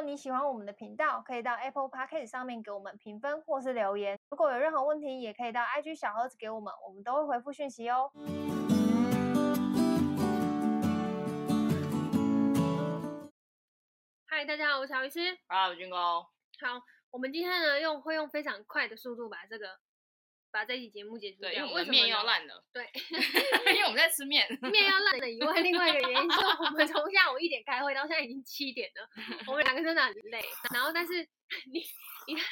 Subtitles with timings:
[0.00, 4.18] 果你喜欢我们的频道，可以到 Apple Podcast 上面给我们评分或是留言。
[4.30, 8.10] 如果有任何问题，也可以到 IG 小盒子给我们，我们都会回复讯息哦。
[14.24, 15.36] 嗨，大家好，我是小医师。
[15.48, 15.98] 啊，我是军工。
[15.98, 16.26] 好，
[17.10, 19.66] 我们今天呢，用会用非常快的速度把这个。
[20.52, 22.64] 把这期节目结束掉，对，因为我们面要烂了。
[22.72, 22.88] 对，
[23.74, 24.46] 因为我们在吃面。
[24.70, 29.08] 面要烂了以外，另外一个原因是我们从下午一点开会到现在已经七点了，
[29.46, 30.42] 我们两个真的很累。
[30.74, 31.12] 然后，但是
[31.72, 31.80] 你
[32.26, 32.42] 你太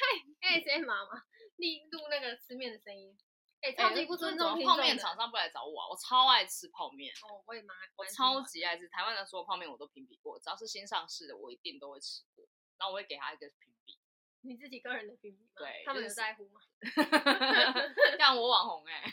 [0.59, 1.21] ASMR 嘛，
[1.57, 3.15] 你录那个吃面的声音，
[3.61, 4.63] 哎、欸，超级不尊重。
[4.63, 7.13] 泡面厂商不来找我啊，我超爱吃泡面。
[7.27, 8.87] 哦，我也蛮，我超级爱吃。
[8.89, 12.45] 台湾的所有泡面我都评比过，只要是新上市的，我一定都会吃过。
[12.77, 13.99] 然后我会给他一个评比。
[14.41, 15.51] 你自己个人的评比吗？
[15.57, 16.61] 对，他们有在乎吗？
[18.17, 19.11] 让我网红哎、 欸，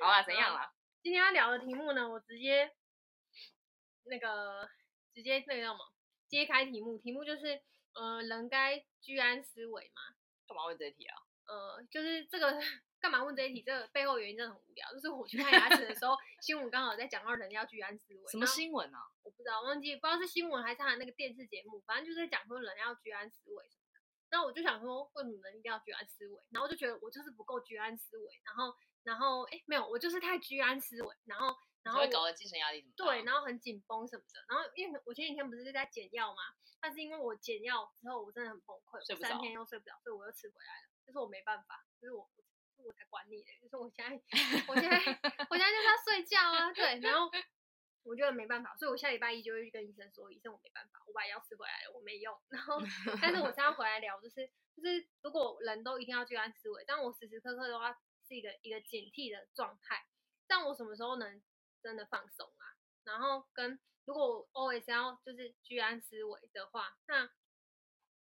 [0.00, 0.72] 好啦，怎样啦？
[1.02, 2.72] 今天要聊的题目呢，我直接
[4.04, 4.68] 那个
[5.12, 5.92] 直接那个叫什么？
[6.28, 7.60] 揭开题目，题目就是
[7.94, 10.14] 呃，人该居安思危吗？
[10.46, 11.16] 干嘛问这一题啊？
[11.46, 12.60] 呃，就是这个
[13.00, 13.62] 干嘛问这一题？
[13.62, 14.92] 这个背后原因真的很无聊。
[14.92, 18.30] 就是我去看牙齿的时候，新闻刚好在讲到人要居安思危。
[18.30, 18.98] 什么新闻啊？
[19.22, 23.70] 我不知道，忘记不知道是新闻还是他的那个电视节目，反正就是在讲说人要居安思危。
[24.30, 26.42] 然后我就想说，为什么人一定要居安思危？
[26.50, 28.40] 然后就觉得我就是不够居安思危。
[28.44, 31.16] 然后，然后，哎，没有，我就是太居安思危。
[31.24, 32.82] 然后，然后会搞得精神压力？
[32.96, 34.44] 对，然后很紧绷什么的。
[34.48, 36.42] 然后，因为我前几天不是在减药嘛，
[36.80, 40.88] 但是因为我减药之后，我真的很崩溃，我三天又睡不着，所以我又吃回来了。
[41.06, 42.28] 就是我没办法，就是我，
[42.76, 44.22] 我才管你的，就是我现在，
[44.68, 44.96] 我现在，
[45.48, 46.72] 我现在就是要睡觉啊。
[46.72, 47.30] 对，然后。
[48.08, 52.34] 我觉得没办法，所以我下礼拜一就会去跟医生说，医生我没办法，我把药吃回来了，我没用。
[52.48, 52.80] 然后，
[53.20, 57.92] 但是我现在回来聊，就是就是如果人都一定要居安思危，但我时时刻刻的话
[58.26, 60.06] 是一个一个警惕的状态，
[60.46, 61.42] 但我什么时候能
[61.82, 62.64] 真的放松啊？
[63.04, 67.30] 然后跟如果我 always 要就是居安思危的话，那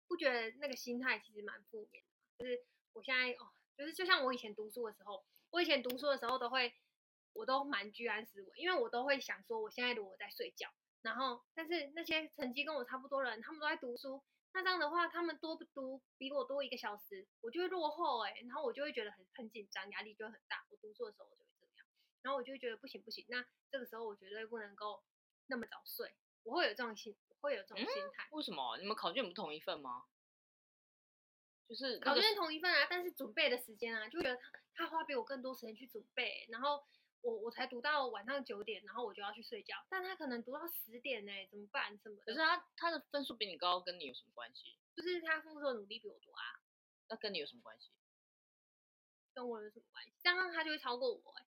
[0.07, 2.43] 不觉得那个心态其实蛮负面的？
[2.43, 6.73] 就是我现在哦，就是就像我以前读书的时候，我以前读书的时候都会。
[7.35, 14.23] 我都蛮居安思危，因为我都会想说，我现在如果在睡觉，然后但是那些成绩跟我差不多的人，他们都在读书，
[14.53, 20.65] 那这样的话，他们多不读比我多一个小时，我就会落后哎、欸，然后我就会觉得很很紧张，压力就很大。
[20.71, 21.85] 我读书的时候我就会这样，
[22.21, 25.03] 然后我就会觉得不行不行，那这个时候我绝对不能够
[25.47, 28.31] 那么早睡，我会有这种心，我会有这种心态、嗯。
[28.31, 28.77] 为什么？
[28.77, 30.05] 你们考卷不同一份吗？
[31.67, 36.83] 就是考卷同一份啊，但是准备的时间啊，就觉得他他花比我更多时间去准备，然后。
[37.21, 41.97] 我我才读到晚上九点，然后我就要去睡觉，但他可能读到十点呢，怎么办？
[41.99, 42.15] 什么？
[42.25, 44.77] 可是他他的分数比你高，跟你有什么关系？
[44.95, 46.43] 就是他付出的努力比我多啊，
[47.09, 47.91] 那跟你有什么关系？
[49.33, 50.13] 跟我有什么关系？
[50.21, 51.45] 这样他就会超过我哎，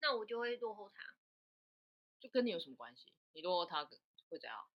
[0.00, 1.14] 那我就会落后他，
[2.20, 3.12] 就跟你有什么关系？
[3.32, 4.68] 你落后他会怎样？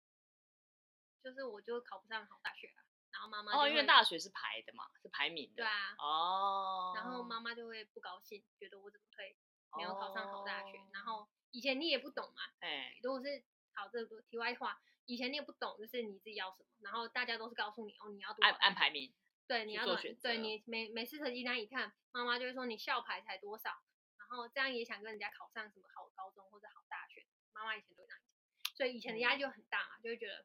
[1.22, 9.36] 就是我就考不上好大学啊，然后妈妈哦，因为大学是排的嘛，是排名的，对啊，哦，然后妈妈就会不高兴，觉得我怎么可以？
[9.76, 10.86] 没有考上好大学，oh.
[10.94, 13.42] 然后以前你也不懂嘛，哎，如果是
[13.72, 19.12] 考这个题外话，以前你也不懂，就是你自己要什么，然后大家都是告诉你哦，你要读按按排名，
[19.46, 23.82] 对，你要做选择，对你每每次成绩单一看，妈妈就会说你校牌才多少，
[24.18, 28.20] 然后这样也想跟人家考上什么好高中或者好大学，妈妈以前都会这样
[28.64, 30.44] 讲，所以以前的压力就很大嘛，就会觉得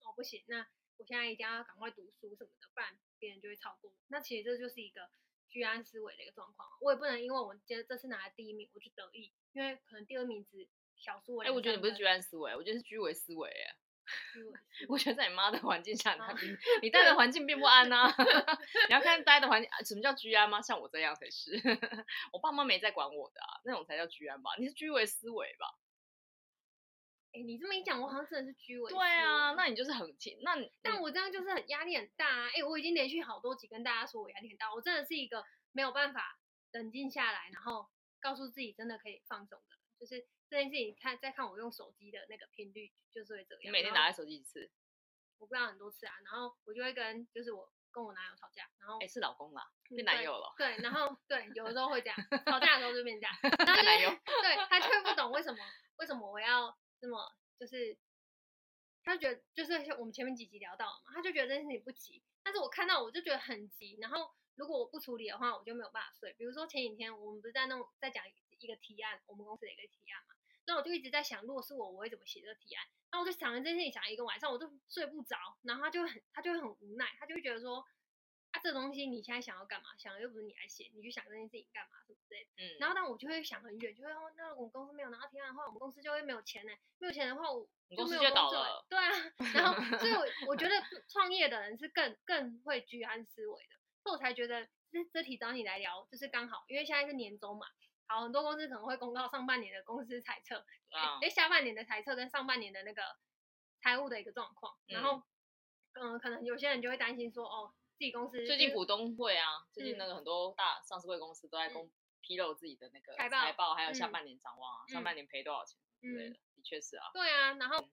[0.00, 0.66] 哦不行，那
[0.98, 5.10] 我现在一定要赶快读书什么的，不然别人就会超过我，那其实这就是一个。
[5.52, 11.42] 居安思危的一个状况，我也不能因为我觉得这次拿了第一名，我就得意，因为可能第二名只小输我。
[11.42, 13.76] 哎、欸，我觉得你不是居安思危，我觉得是居危思危哎。
[14.32, 14.58] 居危。
[14.88, 18.14] 我觉得在你妈的环境下，啊、你你待的环境并不安呐、啊。
[18.88, 20.62] 你要看待的环境，什么叫居安吗？
[20.62, 21.52] 像我这样才是。
[22.32, 24.50] 我爸妈没在管我的啊，那种才叫居安吧？
[24.58, 25.66] 你是居危思维吧？
[27.32, 28.92] 哎、欸，你这么一讲，我好像真的是居委。
[28.92, 30.38] 对啊，那你就是很紧。
[30.42, 32.46] 那但我这样就是很压力很大啊！
[32.48, 35.42] 哎、欸，我已经连续好多集跟大家说我压力很大，我真的是一个
[35.72, 36.38] 没有办法
[36.72, 37.88] 冷静下来，然后
[38.20, 39.76] 告诉自己真的可以放松的。
[39.98, 43.60] 就是这件事情，看再看我用手机的那个频率，就是会这样。
[43.64, 44.70] 你每天拿在手机几次？
[45.38, 46.12] 我不知道很多次啊。
[46.24, 50.52] 然后我就会跟就是我跟我男友吵架，然后哎、欸、是老公啦，变男友了。
[50.58, 53.34] 对，然后对，有的时候会这样， 吵架的时候就变这样。
[53.66, 54.10] 然后男友。
[54.10, 55.58] 对，他却不懂为什么
[55.96, 56.76] 为什么我要。
[57.02, 57.96] 那么就是，
[59.02, 63.98] 他觉得就是像我们前面几集聊到嘛，他就觉得这件事情不急，但是我看到我就觉得很急。
[64.00, 66.32] 然后如果我不处理的话，我就没有办法睡。
[66.34, 68.24] 比如说前几天我们不是在弄在讲
[68.58, 70.34] 一个提案，我们公司的一个提案嘛，
[70.66, 72.86] 那我就一直在想，如果是我，我会怎么写这个提案？
[73.10, 75.36] 那我就想了这件事情，想了一个晚上，我都睡不着。
[75.62, 77.84] 然后他就很他就会很无奈，他就会觉得说，
[78.62, 79.88] 这东西你现在想要干嘛？
[79.98, 82.50] 想又不是你来写，你去想这件事情干嘛什么之类的。
[82.56, 82.78] 嗯。
[82.78, 86.72] 然后但我就会想很远，就会说，那我们公司没有拿到提案的话，我们公司就会没有钱呢。
[86.98, 87.66] 没有钱的话，我
[87.96, 88.86] 就没有工作。
[88.88, 89.10] 对啊。
[89.54, 90.74] 然后，所以我 我觉得
[91.08, 97.66] 创业的人是更更会居安思危的，所以我才觉得这这题找你来聊，就是刚好，因为现在是年终嘛。
[98.08, 103.02] 好，很多公司可能会公告上半年的公司财测，哎、嗯，下半年的财测跟上半年的那个
[103.80, 105.22] 财务的一个状况，然后，
[105.94, 107.72] 嗯，可能有些人就会担心说，哦，
[108.02, 111.88] 自己公司最近股东会啊，最近那个很多大上市会公司都在公
[112.20, 117.88] 披露自己的那个财报，报，还有下半年展望啊，嗯、上半年赔多少钱之类的，的确是啊，对啊，然后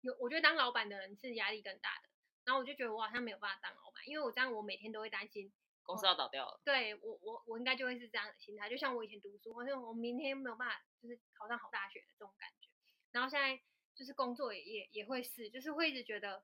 [0.00, 2.08] 有我觉得当老板的人是压力更大的，
[2.46, 5.52] 然后我就觉得我好像没有办法当老板，因为我这样我每天都会担心。
[5.82, 12.70] 公司要倒掉了，哦、对我我我应该就会是这样的心态，就像我以前读书，好像我明天没有办法就是考上好大学的这种感觉。
[13.12, 13.62] 然后现在
[13.94, 16.42] 就是工作也也也会是，就是会一直觉得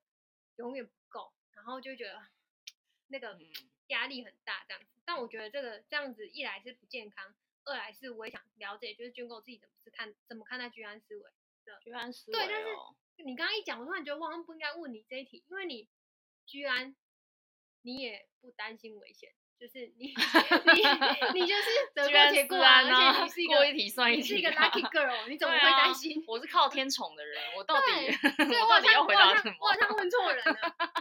[0.57, 2.21] 永远不够，然后就觉得
[3.09, 3.39] 那个
[3.89, 4.89] 压力很大这样子。
[5.05, 7.35] 但我觉得这个这样子一来是不健康，
[7.65, 11.31] 二来是我也想了解，就是军购自己怎么是看怎么看待居安思危
[11.65, 12.39] 的居安思危。
[12.39, 12.69] 对，但是
[13.25, 15.89] 你刚刚一讲，我突然觉得我好像不应该问你这一题，因为你
[16.47, 16.97] 居安。
[17.85, 20.09] 你也不担心危险，就是你
[20.75, 26.25] 你你就是 得过且过啊，而且你是一个过一题算一题，你是一个 lucky girl，你 怎么会担心、啊？
[26.27, 27.85] 我是靠天宠的人，我到底
[28.41, 29.55] 我到底要回答什么？
[29.61, 30.55] 我好像问错人了。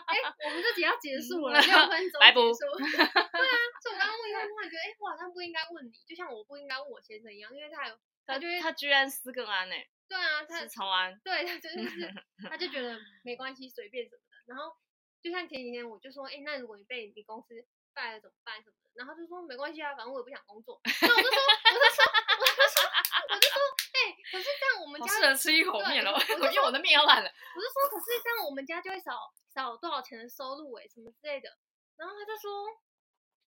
[0.05, 2.77] 哎、欸，我们这集要结束了，六分钟结束。
[2.77, 7.97] 对啊，所以我刚刚问一个问题，觉得哎，我好像不应该问你，就像我不应该问我先生一样，因为他有
[8.27, 9.89] 他觉得他居然思更安呢、欸。
[10.09, 11.17] 对啊，他是超安。
[11.23, 12.13] 对，他真的是，
[12.49, 14.75] 他就觉得没关系，随便什么的，然后。
[15.23, 17.55] 就像前几天我就说，哎、欸，那如果你被你公司
[17.93, 18.91] 败了怎么办什么的？
[18.93, 20.81] 然后他就说没关系啊，反正我也不想工作。
[20.83, 22.03] 那我就说，我就说，
[22.35, 22.83] 我就说，
[23.31, 23.57] 我就说，
[23.95, 26.19] 哎、欸，可是这样我们家适合吃一口面了，我
[26.51, 27.31] 因为我的面要烂了。
[27.55, 31.57] 我就说，可是这样我们家就会少少多少钱的收入哎、欸，什么之类的。
[31.95, 32.67] 然后他就说，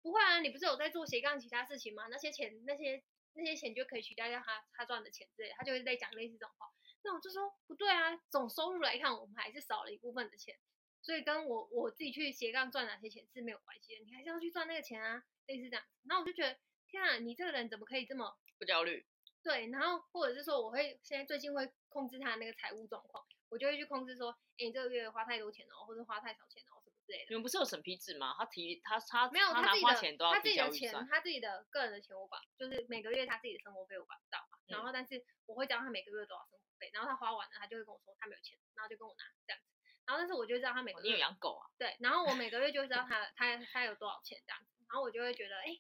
[0.03, 2.09] 不会啊，你不是有在做斜杠其他事情吗？
[2.11, 3.03] 那些钱那些
[3.33, 5.55] 那些钱就可以取代掉他他赚的钱之类的。
[5.57, 6.69] 他就会在讲类似这种话。
[7.03, 10.55] 那我就说不对啊，总收入来看，我们还是少了一部分的钱。
[11.05, 15.85] 所以跟我我自己去斜杠赚哪些钱是没有关系的，你还是要去赚那个钱啊，类似这样。
[16.09, 16.59] 然后我就觉得，
[16.89, 19.05] 天啊，你这个人怎么可以这么不焦虑？
[19.43, 27.27] 对，然后或者是说，我会现在最近会控制他的那个财务状况，我就会去控制说，哎，你这个月花太多钱了，或者花太少钱了，什么之类的。
[27.29, 28.35] 你们不是有审批制吗？
[28.39, 29.93] 他提他他没有他自己的
[30.33, 34.57] 他自己的钱，他自己的个人的钱我管，就是每个月他自己的生活费我管不到嘛。
[34.69, 39.74] 然后但是我会教他每个月多少生活费，然后他花完了，他就会跟我说他没有钱，然后就跟我拿这样子。
[40.07, 41.71] 然后，但是我就知道他每个月，你有养狗啊？
[41.79, 45.79] 对，然后我每个月就知道他他他有多少钱这样子，然后我就会觉得，哎，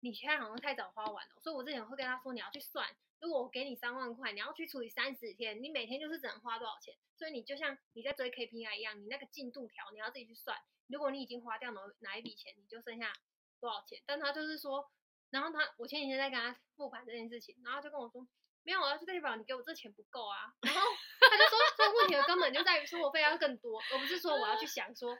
[0.00, 2.88] 你现在好像太早花完了，所以我之前会跟他说，你要去算，
[3.20, 10.58] 如果我给你三万块，你要去除以三十天，你每天就是只能花多少钱，所以你就像你在追 KPI 一样，你那个进度条你要自己去算，
[10.88, 13.12] 如果你已经花掉哪哪一笔钱，你就剩下
[13.60, 14.02] 多少钱。
[14.04, 14.90] 但他就是说，
[15.30, 18.26] 然后他我前几天在跟他复盘这件事情，然后就跟我说。
[18.64, 20.50] 没有啊，就代表你给我这钱不够啊。
[20.62, 20.80] 然后
[21.20, 25.16] 他就说，这个问题的根本就在于生活费要更多，而不是说我要去想说，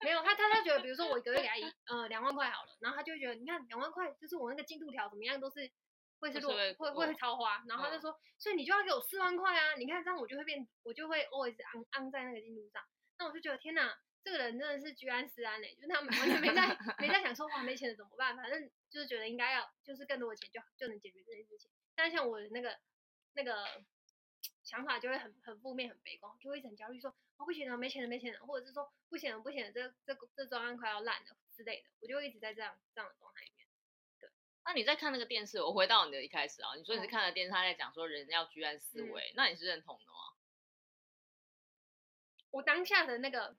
[0.00, 5.70] 没有他他他觉得，比如说我一个月给他一呃两万块好了，然后他就会觉得，你看两万块就是我那个进度条怎么样都是
[6.20, 12.82] 会是落会会会超花，然后他就说，嗯、所以你就要给我四万块啊，你看这样我就会变，我就会 always on on 在那个进度上，
[13.18, 21.70] 那我就觉得天哪，这个人真的是居安思安嘞、欸，就是他完全没在 没在想说哇没钱了怎么办，反正就是觉得应该要就是更多的钱就就能解决这件事情。
[21.96, 22.78] 但像我的那个
[23.34, 23.84] 那个
[24.62, 33.66] 想法就会很很负面、很悲观，就会一直很焦虑，说哦不行了，没钱了，没钱了，或者是说不行了，不行了，这这这专案快要烂了之类的，我就会一直在这样这样的状态里面。
[34.20, 34.30] 对，
[34.64, 40.12] 那你在看那个电视，我回到你的一开始啊，你说你是看了电视，他在讲说人要居安思危，嗯、那你是认同的吗？
[42.50, 43.56] 我当下的那个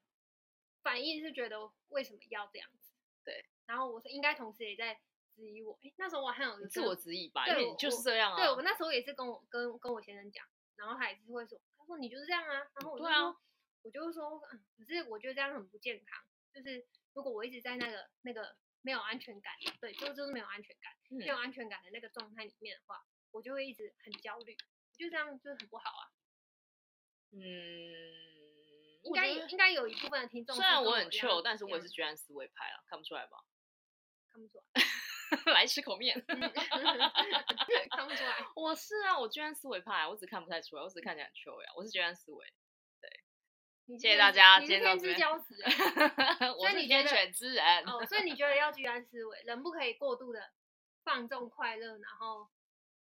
[0.81, 2.91] 反应是觉得为什么要这样子？
[3.23, 4.99] 对，然后我是应该同时也在。
[5.35, 8.37] 质疑我，哎，那时候我还有自我质疑吧，因为你就是这样啊。
[8.37, 13.35] 对，我那时候也是跟我跟跟我先生讲，然后他也是会说，他说你就是这样啊，然后我就说，啊、
[13.83, 16.23] 我就说，嗯，可是我觉得这样很不健康，
[16.53, 24.55] 就是如果我一直在那个那个没有安全感，对，就就是没有安全感，嗯、没有安全感的那个状态里面的话，我就会一直很焦虑，
[24.97, 26.03] 就这样就是很不好啊。
[27.31, 27.41] 嗯，
[29.03, 33.43] 应该应该有一部分的听众，虽然我很 chill，但是我也是居安思危派啊，看不出来吧？
[34.31, 34.63] 看不出来。
[35.53, 36.39] 来吃口面， 看
[38.07, 38.45] 不出来。
[38.55, 41.71] 我是啊，我居安思维派，我只看不太出来，我只看起来很 chill 呀。
[41.75, 42.45] 我是居安思维，
[43.01, 44.59] 对，谢谢大家。
[44.59, 45.55] 天之骄子，
[46.59, 47.83] 我是天选之人。
[47.87, 50.51] 哦，所以你觉得要居安思危，人不可以过度的
[51.03, 52.47] 放纵快乐，然后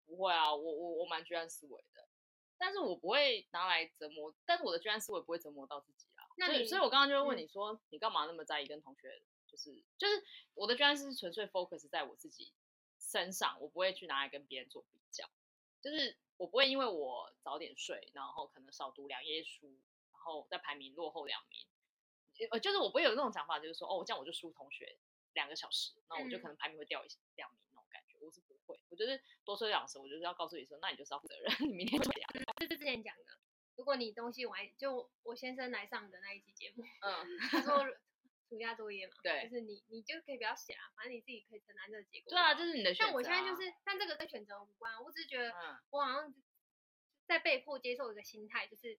[0.06, 2.08] 不会啊，我我我蛮居安思危的，
[2.58, 6.24] 但是我不会拿来折磨，但是我的居安思危不会折磨到自己啊。
[6.36, 9.22] 那你所以，所以我刚刚就会问你说，你干嘛那么在意跟同学？
[9.56, 12.52] 就是就是我的居安思是纯粹 focus 在我自己
[12.98, 15.28] 身上，我不会去拿来跟别人做比较，
[15.80, 19.68] 就是我不会因为我早点睡，然后可能少读两页书，
[20.12, 24.98] 然后在排名落后两名，呃，就是我不会有那种想法，就是说哦，这样我就输同学
[25.34, 32.30] 两个小时，那我就可能排名会掉一两名那种感觉，我是不会，我就是多睡两小时，我就是要告诉你说，那你就是要负责任， 你明天就这样。
[32.58, 33.24] 这是之前讲的。
[33.76, 37.84] 如果你东西晚，就我先生来上的那一期节目，嗯，他说
[38.54, 42.30] 暑假作业嘛，对，就是你你就可以不要写啊，反正你自己可以承担这个结果。
[42.30, 43.06] 对啊，这是你的选择。
[43.06, 45.52] 但我现在就是，但这个跟选择无关，我只是觉得，
[45.90, 46.32] 我好像
[47.26, 48.92] 在被迫接受一个心态，就是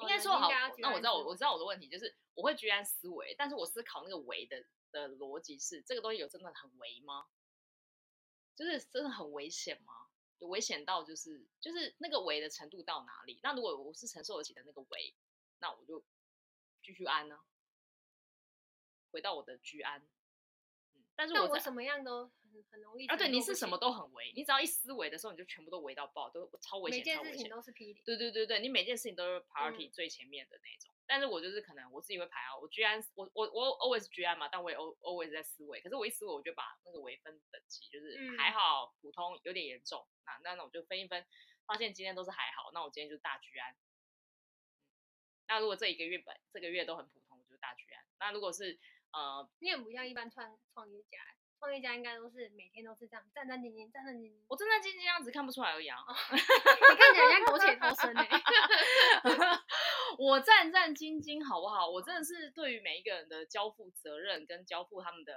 [0.00, 0.50] 应该说好。
[0.78, 4.62] 那我知道我我知道我的问题就是，我会居安思危，但是我思考那个危的
[4.92, 7.24] 的逻辑是，这个东西有真的很危吗？
[8.54, 9.94] 就是真的很危险吗？
[10.38, 13.40] 有危险到就是就是那个危的程度到哪里？
[13.42, 15.16] 那如果我是承受得起的那个危，
[15.60, 16.04] 那我就
[16.82, 17.44] 继续安呢、啊，
[19.10, 20.00] 回到我的居安。
[20.94, 23.16] 嗯，但是我，我什么样都很很容易啊。
[23.16, 28.02] 对，你是什么都很围，你只要一思维的时候，你就全部都围到爆，都超危险，每件事情都是霹雳。
[28.04, 30.92] 对对对对，你每件事情都是 party 最前面的那种。
[30.92, 35.80] 嗯但是我就是可能我自己会排啊，我居安，我我我 always 居安嘛，但我也 always 在思维。
[35.80, 41.24] 可是我一思维，我就把那个围分等级，就是还好、普通、有点严重，那那那我就分一分，
[41.64, 43.74] 发现今天都是还好，那我今天就是大居安。
[45.46, 48.04] 那如果这一个月本这个月都很普通，我就是大居安。
[48.18, 48.78] 那如果是
[49.12, 51.18] 呃，你也不像一般创创业家。
[51.58, 54.44] 创业家应该都是每天都是这样战战兢兢，战战兢兢。
[54.46, 55.98] 我战战兢兢样子看不出来而已啊！
[56.30, 58.28] 你看起来像苟且偷生哎！
[60.18, 61.90] 我战战兢兢好不好？
[61.90, 65.34] 我真的是对于每一个人的交付责任跟交付他们的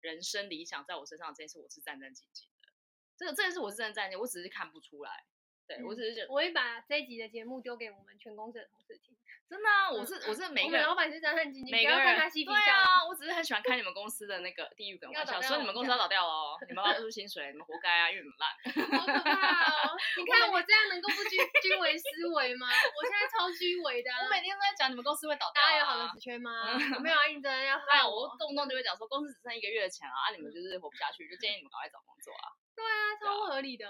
[0.00, 2.72] 人生理想在我身上这件事，我是战战兢兢的。
[3.16, 5.24] 这个这件事我是真的战兢，我只是看不出来。
[5.68, 9.16] 对、嗯、我只是觉得，我会把这一集的节目丢给我们全公司的同事听。
[9.52, 18.48] 真的啊，我是我是每个人，老板是战战兢兢，每个人对啊，我只是很喜欢开你们公司的那个地狱梗玩笑，说你们公司要倒掉哦， 你们发不出薪水，你们活该啊，因为你们烂。
[18.96, 19.92] 好可怕哦！
[20.16, 22.64] 你看我这样能够不居居为思维吗？
[22.96, 25.60] 我现在超居为的，我每天都在讲你们公司会倒掉。
[25.60, 26.72] 大家有好的职缺吗？
[27.04, 27.76] 没有啊，应征要。
[27.76, 32.56] 对啊，我动不动就会讲说公司只剩一个月的钱了，啊，你们就是活不下去，就建议你们赶快找工作啊。
[32.72, 33.84] 对啊，超合理的。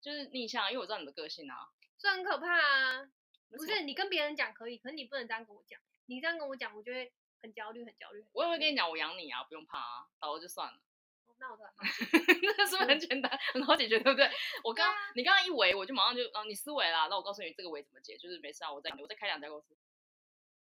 [0.00, 1.66] 就是逆向，因为我知道你的个性啊，
[1.98, 3.10] 这很可怕啊。
[3.56, 5.80] 不是你跟别人讲可以，可是你不能这样跟我讲。
[6.06, 7.12] 你这样跟我讲，我就会
[7.42, 8.24] 很焦虑，很焦虑。
[8.32, 10.80] 我也会跟你讲，我养你啊，不用怕啊，倒了就算了。
[11.26, 11.64] 哦、那我都
[12.56, 14.30] 那是不是很简单，很好解决，对不对？
[14.64, 17.08] 我刚、啊、你刚刚一围，我就马上就，哦，你思维啦。
[17.08, 19.76] 那我告诉你这个围怎么解，就是没事啊，我再我再开两家公司。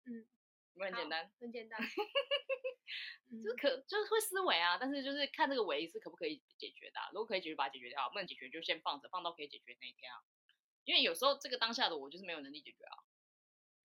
[0.06, 0.26] 嗯，
[0.74, 1.30] 有没有很简单？
[1.40, 1.78] 很简单。
[3.30, 7.08] 就是可就是会思维啊，但是就是看这个围是可不可以解决的、啊。
[7.12, 10.18] 如果可以解决，把它解决掉；不能解决，就先放着，放到可以解决那一天啊。
[10.90, 12.98] 因为有时候这个当下的我就是没有能力解决啊，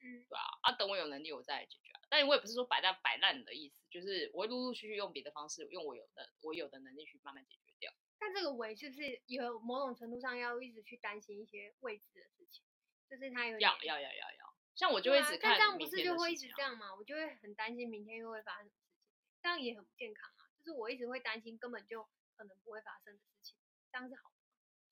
[0.02, 2.02] 嗯，对啊，啊，等我有能力我再来解决啊。
[2.10, 7.94] 但我也不是说摆烂摆烂的意思，就是我会陆陆续续用别的方式，用我有的我有的能力去慢慢解决掉。
[8.18, 12.66] 但这个围是不是有某种程度上要一直去担心一些未知的事情？
[13.08, 16.96] 就是他有要要要要要，像我就会一直看、啊，但这样不是就会一直这样吗？
[16.96, 20.50] 我就会很担心明天又会发生什么事情，这样也很不健康啊。
[20.58, 23.56] 就是我一直会担心根本就可能不会发生的事情，
[23.92, 24.32] 这样是好。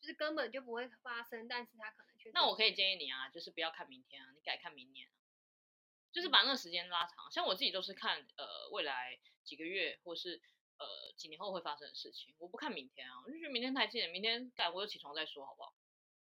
[0.03, 2.29] 就是根本就不会发生，但是他可能却。
[2.33, 5.07] 那我可以建议你啊，就是不要看明天啊，你改看明年，
[6.11, 7.31] 就是把那个时间拉长。
[7.31, 10.41] 像我自己都是看呃未来几个月或是
[10.77, 15.73] 呃几年后会发生的事情，我不看明天啊，我就觉得明天太近了，明天改我就起床再说好不好？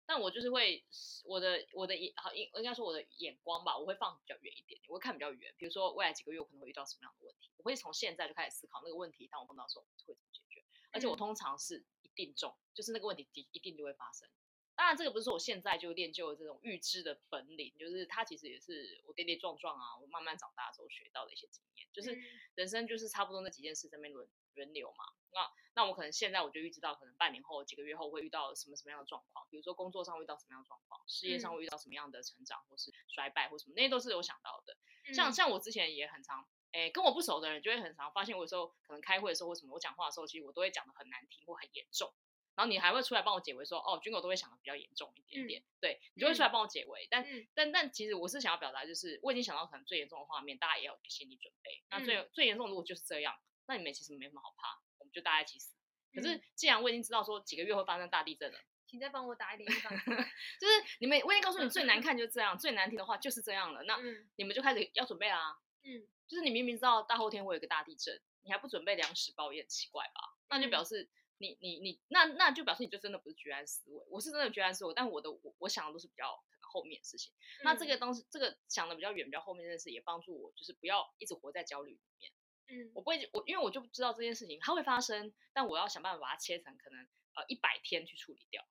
[0.06, 0.85] 但我就是会
[1.25, 5.52] 我的我的眼好应应该说我的眼光吧，我会放比较远一点，我会看比较远。
[5.58, 10.62] 比如说未来几个月我可能会遇到什么样的问题，我会从现在就开始思考那个问题，当我碰到的时候会怎么解决。
[10.92, 11.85] 而且我通常是。
[12.16, 14.28] 定重就是那个问题，一一定就会发生。
[14.75, 21.87] 当然，这个不是说我现在就练就了这种预知的本领，就是它其实也是我跌跌撞撞啊，我慢慢长大之后学到的一些经验。
[21.94, 22.14] 就是
[22.54, 25.04] 人生就是差不多那几件事在那边轮轮流嘛。
[25.32, 34.76] 那那我可能现在我就预知到，可能半年后、几个月后会遇到什么什么样的状况，比如说工作上会遇到什么样的状况，事业上会遇到什么样的成长或是衰败或什么，那些都是有想到的。
[35.14, 36.46] 像像我之前也很常。
[36.73, 42.12] 诶，跟我不熟的人就会很常发现，我有时候可能开会的时候，或什么我讲话的时候，其实我都会讲的很难听或很严重。
[42.54, 45.61] 然后你还会出来帮我解围，说哦，军狗都会想的比较严重一点点。
[45.61, 47.04] 嗯、对，你就会出来帮我解围。
[47.04, 51.85] 嗯、但、嗯、但但其实我是想要表达，就是我已经想到可能最严重的画面，大家也要有心理准备。
[51.90, 55.76] 那最、嗯、最严重如果就是这样，那你们其实没什么好怕，我们就大家一起死。
[56.14, 58.58] 可是既然我已经知道说几个月会发生大地震了，
[58.88, 60.16] 请再帮我打一点预防针。
[60.58, 63.82] 就是你们，我已经告诉你最难 看就是这样，最难听的话就是这样了。
[63.82, 63.99] 那
[64.37, 65.58] 你们就开始要准备啦。
[65.82, 66.08] 嗯。
[66.28, 70.37] 就是你明明知道大后天会有个大地震，你还不准备粮食包也很奇怪吧？
[70.49, 74.04] 那就表示你你你那那就表示你就真的不是居安思危。
[74.09, 77.33] 我是真的居安思危，但我的我我想的都是比较可能后面的事情。
[77.61, 82.33] 嗯、那这个东西这个想的比较远、比较后面这件事，也帮助我就是不要一直活在焦虑里面。
[82.68, 87.00] 嗯，我不会，我因为我就知道这件事情它会发生，但我要想办法把它切成可能
[87.35, 88.66] 呃一百天去处理掉，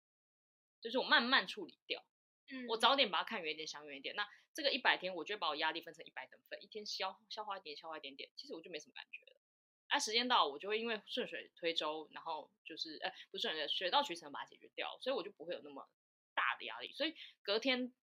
[0.82, 2.04] 就是我慢慢处理掉。
[2.52, 4.16] 嗯，我早点把它看远一点，想远一点。
[4.16, 9.40] 那这个一百天，我就把我压力分成一百等份，一天消消化一点，消化一点点，其实我就没什么感觉了。
[9.88, 15.88] 哎、啊，时间到，我就会因为顺水推舟，然后就是呃不是顺水，水到渠成把它解决掉，所以我就不会有那么
[16.34, 16.92] 大的压力。
[16.94, 17.94] 所以隔天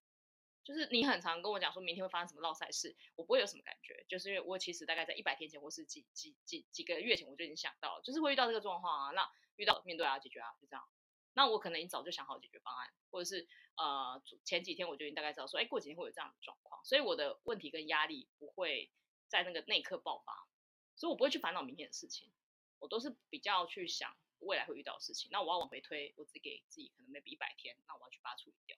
[0.65, 10.89] 就是你很常跟我讲说明天会发生什么落赛事，我不会有什么感觉，就是因为我其实大概在一百天前或是几几几几个月前我就已经想到了，就是会遇到这个状况啊，那遇到面对啊解决啊，就这样。
[11.35, 18.91] 那我可能已经早就想好解决方案，或者是呃前几天我就已经大概知道说，哎，过几天会有这样的状况，所以我的问题跟压力不会
[19.29, 20.47] 在那个那一刻爆发，
[20.95, 22.31] 所以我不会去烦恼明天的事情，
[22.79, 25.31] 我都是比较去想未来会遇到的事情。
[25.33, 28.77] 那我要往回推，我只给自己可能 maybe 一百天，那我要去把它处理掉，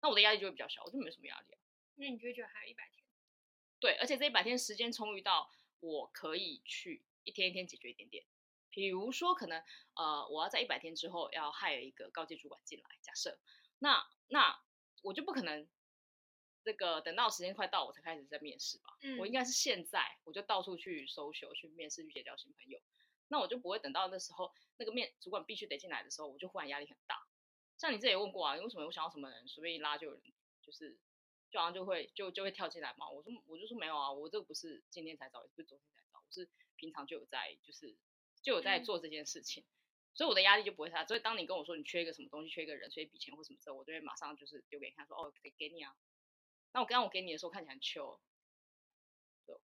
[0.00, 1.60] 那我的压力就会比较小，我就没什么压力啊。
[1.96, 3.04] 因为你就会觉得还有一百天，
[3.78, 8.24] 对，而且这一百天时间充裕到我可以去一天一天解决一点点。
[8.72, 9.62] 比如说，可能
[9.94, 13.38] 呃，我要在一百天之后要 hire 一个高级主管进来，假设，
[13.78, 14.58] 那那
[15.02, 15.68] 我就不可能
[16.64, 18.96] 这个等到时间快到我才开始在面试吧？
[19.02, 22.80] 嗯，我应该是现在我就到处去 social 去面试去结交新朋友，
[23.28, 27.16] 那我就不会等到那时候那个面主管必须得进来的时候，我就忽然压力很大。
[27.76, 30.22] 像你这也问过啊，你为什么我想要什么人随便一拉就有人，
[30.62, 30.96] 就是
[31.50, 33.10] 就好像就会就就会跳进来嘛？
[33.10, 37.94] 我说我就说没有啊，我这个不是今天才找，也不是昨天才找，我是平常就有在就是。
[38.42, 39.66] 就有在做这件事情，嗯、
[40.14, 41.04] 所以我的压力就不会大。
[41.06, 45.96] 所以当你跟我说你缺一个什么东西，缺一个人，缺一笔钱或什么之后，我就会马上就是丢给你看，说哦，给给你啊。
[46.72, 48.20] 那我刚刚我给你的时候看起来很糗。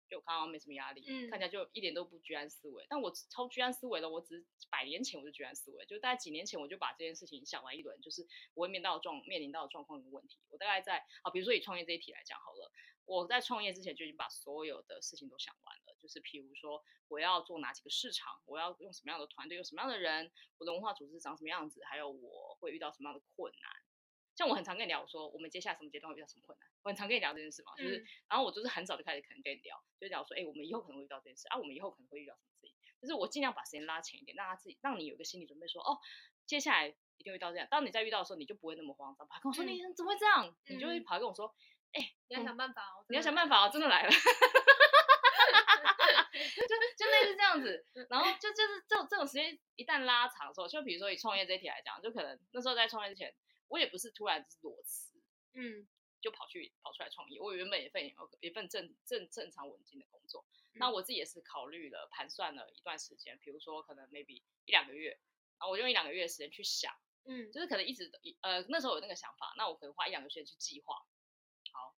[0.09, 2.85] 就刚刚没什么压力，嗯，看起来就一点都不居安思危。
[2.87, 10.37] 但我超居安思危的，我只是百年前我就居安思危，就大概几年前我就把这件事情想完一轮，就是我会面到状面临到的状况跟问题。
[10.51, 12.71] 我大概在啊，比如说以创业这一题来讲好了，
[13.05, 23.71] 我在创业之前就已经把所有的事情都想完了，就是譬如说我要做哪几个市场，我要用什么样的团队，用什么样的人，我的文化组织长什么样子，还有我会遇到什么样的困难。
[24.35, 35.99] 像我很常跟你聊，我说我们接下来什么阶段会遇到什么困难，我很常跟你聊这件事嘛，就是，然后我就是很早就开始可能跟你聊，就聊说，哎，我们以后可能会遇到这件事，啊，我们以后可能会遇到什么事情，就是我尽量把时间拉前一点，让他自己，让你有一个心理准备说，哦，
[36.47, 40.47] 接下来一定会遇到这样，当你在遇到的时候，你就不会那么慌张，跑跟我说，你怎么会这样？
[40.47, 41.53] 嗯、你就会跑跟我说，
[41.91, 44.11] 哎，你要想办法哦，你要想办法哦，真的来了，
[46.97, 53.33] 就就类似这样子，然后就就是这种这种时间一旦拉长的时候，就比如说以创业这一题来讲，就可能那时候在创业之前。
[53.69, 55.17] 我也不是突然就是裸辞，
[55.53, 55.87] 嗯，
[56.21, 57.39] 就跑去跑出来创业。
[57.39, 65.17] 我原本也份有一份正正正常稳定的工作，嗯，那我自己也是考虑了盘算了一段时间，比如说可能 maybe 一两个月，
[65.57, 66.93] 然后我用一两个月的时间去想，
[67.25, 70.93] 嗯，就是可能一直呃那时候有那个想法，那我可能花一两个月去计划，
[71.71, 71.95] 好，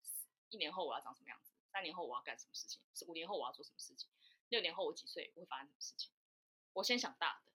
[0.47, 4.07] 一年后我要长什么样子，三年后我要干什么事情，五年后我要做什么事情，
[4.49, 6.11] 六年后我几岁会发生什么事情，
[6.73, 7.51] 我先想大的，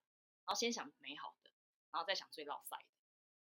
[0.46, 1.50] 然后先想美好的，
[1.90, 2.84] 然后再想最落赛的。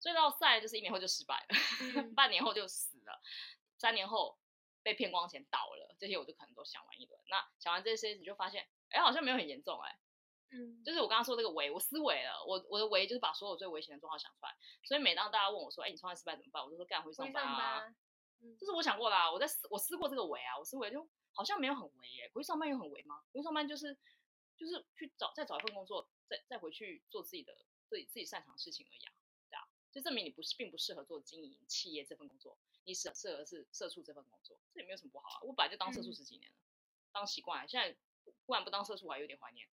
[0.01, 1.57] 最落赛就是一年后就失败了，
[1.97, 3.23] 嗯、 半年后就死了，
[3.79, 4.39] 三年后
[4.83, 7.19] 被骗光钱倒了，这些我就可能都想完一轮。
[7.29, 9.99] 那想完这些，你就发现，哎，好像没有很严重，哎，
[10.51, 14.55] 嗯，就是我刚刚说这个危，我思维了，我我的危就是把所有最危险的状况想出来。
[14.85, 16.63] 所以每当大家问我说，哎，你创业失败怎么办？
[16.63, 17.95] 我就说干回去上班啊，
[18.45, 23.25] 嗯，这是我想过啦，我在思我思过这个围啊，我思维就好像没有很围耶，回去上班有很围吗？
[23.33, 23.97] 回去上班就是
[24.57, 27.57] 就是去找再找一份工作，再再回去做自己的
[27.89, 29.13] 自己自己擅长的事情而已啊。
[29.49, 35.41] 对啊就证明你不是并不适合做经营企业这份工作，你适适合是社畜这份工作，这也没有什么不好啊。
[35.43, 36.69] 我本来就当社畜十几年了，嗯、
[37.13, 37.97] 当习惯了，现在
[38.45, 39.67] 不然不当社畜，我还有点怀念。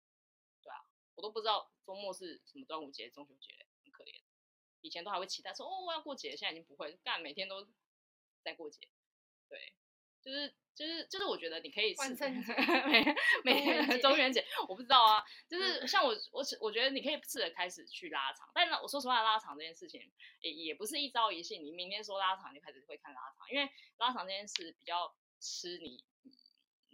[0.62, 4.22] 对啊，我都不知道周末是什么端午节、中秋节，很可怜。
[4.82, 7.68] 以前都还会期待说哦，我要过节，现在已经不会，干每天都
[8.44, 8.88] 在过节。
[9.50, 9.74] 对，
[10.22, 10.54] 就是。
[10.74, 12.16] 就是就是，我觉得你可以试
[12.86, 13.06] 每
[13.44, 15.22] 每天中元节，我不知道啊。
[15.48, 20.02] 就是像我我我觉得你可以试着开始去拉长，但是我说实话，拉长这件事情
[20.40, 21.60] 也也不是一朝一夕。
[21.60, 26.06] 你明天说拉长，你就开始会看拉长，因为拉长这件事比较吃你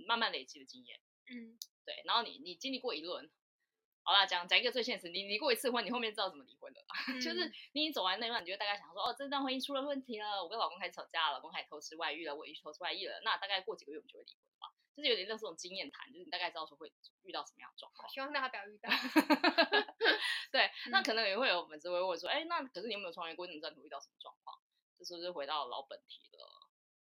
[0.07, 0.99] 慢慢累积的经验。
[1.29, 2.01] 嗯，对。
[2.03, 3.29] 然后你你经历过一轮。
[4.07, 6.79] 好啦，讲讲一个最现实，你离过一次婚，你后面知道怎么离婚的、
[7.11, 14.71] 嗯、就是你已经走完那段，你就大概想说，哦，这段婚姻出了问题了，我跟老公开始吵架了，老公开始偷吃外遇了，我也偷吃外遇了，那大概过几个月我们就会离婚吧。
[14.95, 16.89] 就是有点类似这种经验谈，就是你大概知道说会
[17.23, 18.09] 遇到什么样的状况。
[18.09, 18.87] 希望大家不要遇到。
[20.53, 23.45] 对、嗯，那可能也会有粉丝会问说，哎，那可是你有没有创业过？
[23.45, 24.57] 你们在会遇到什么状况？
[24.97, 26.47] 这是不是回到老本题了？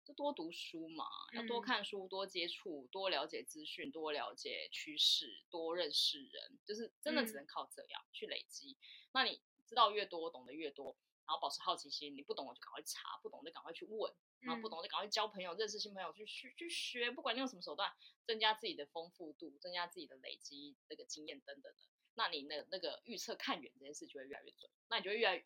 [0.05, 8.77] 就多读书嘛，要多看书，多接触，多了解资讯，多了解趋势，多认识人，就是真的只能靠这样去累积。
[9.13, 17.91] 那你知道越多，懂得越多，然后保持好奇心，你不懂我就赶快查，不懂就赶快去问，然后不懂就赶快交朋友，认识新朋友，去去去学，不管你用什么手段，
[18.27, 21.79] 增加自己的丰富度，增加自己的累积那个经验等等的，
[22.13, 25.43] 那你那那个预测看远这件事就会越来越准，那你就会越来越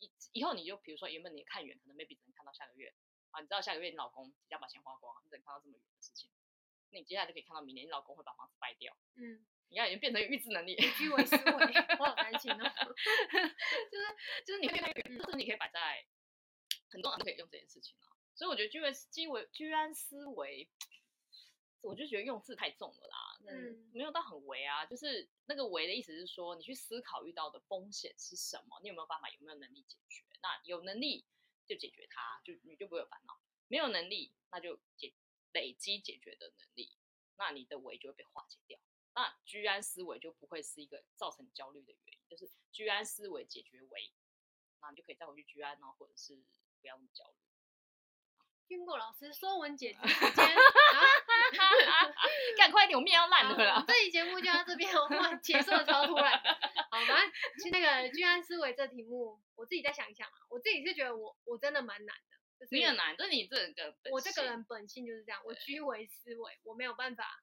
[0.00, 2.92] 以以后你就比如说原本你看远可能 maybe 只能看到下个月
[3.30, 6.30] 啊，你知道下个月你老公即将把钱花光，你只能看到这么远的事情，
[6.90, 9.46] 那你接下来就可以看到明年你老公会把房子卖掉，嗯。
[9.72, 11.42] 你看，已经变成预知能力，居维思维，
[12.00, 12.58] 我好担心哦。
[12.58, 14.04] 就是
[14.44, 16.04] 就是你可以，就是你可以摆在
[16.88, 18.10] 很多人都可以用这件事情啊。
[18.34, 20.68] 所以我觉得居为居为居安思危，
[21.82, 23.38] 我就觉得用字太重了啦。
[23.46, 30.24] 嗯，没有到很为啊，就是那个为的意思是说，你去思考遇到的风险是什么，你有没有办法，有没有能力解决？
[30.42, 31.24] 那有能力
[31.70, 33.34] 就解决它，就你就不会有烦恼；
[33.68, 35.14] 没有能力，那就解
[35.52, 36.98] 累积解决的能力，
[37.36, 38.76] 那你的围就会被化解掉。
[39.14, 44.12] 那居安思危就不会是一个造成焦虑的原因，就是居安思危解决危，
[44.80, 46.34] 那你就可以再回去居安啊，或者是
[46.80, 47.36] 不要那么焦虑。
[48.66, 50.26] 听过老师说文解字时间，
[52.56, 53.84] 赶快点，我面要烂了啦。
[53.86, 56.38] 这期节目就到这边， 我突然结束的超突然。
[56.38, 67.42] 好，反正其实那个居安思危这题目，我自己再想一想啊，我自己是觉得我我真的蛮难的，就是你很难，就是你这个我这个人本性就是这样，我居为思维，我没有办法。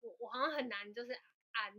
[0.00, 1.12] 我我好像很难，就是
[1.52, 1.72] 安，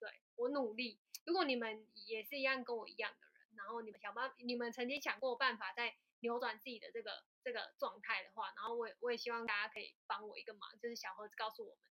[0.00, 0.98] 对，我努力。
[1.24, 11.84] 如果你们也是一样跟我一样的人，然后你们想办，你们曾经想过办法在扭转自己的这个这个状态的话，然后我也我也希望大家可以帮我一个忙，就是小盒子告诉我们，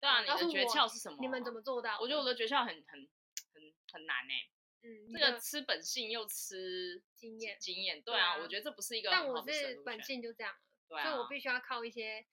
[0.00, 1.18] 对啊，你的诀窍是什么？
[1.20, 1.98] 你们怎么做到？
[2.00, 3.08] 我觉得我的诀窍很很
[3.52, 4.50] 很很难哎、欸，
[4.82, 12.26] 嗯，这个吃本性又吃经验经验，对啊，我觉得这不是一个，但我是本性就这样了，对啊，所以我必须要靠一些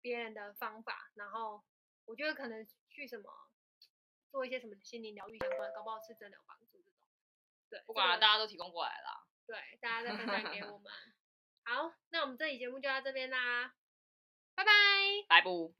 [0.00, 1.62] 别人的方法，然后。
[2.08, 3.28] 我觉得可能去什么
[4.30, 6.92] 做一些什么心灵疗愈相关，搞不好是真的有帮助这种。
[7.68, 9.26] 对，不管了，大家都提供过来了。
[9.46, 10.92] 对，大家再分享给我 们。
[11.64, 13.72] 好，那我们这期节目就到这边啦，
[14.54, 14.70] 拜拜。
[15.28, 15.74] 拜不。